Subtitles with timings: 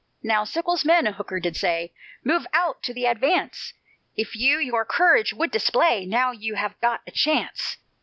[0.23, 1.93] "Now, Sickles' men," Hooker did say,
[2.23, 3.73] "Move out to the advance;
[4.17, 7.77] If you your courage would display, Now you have got a chance.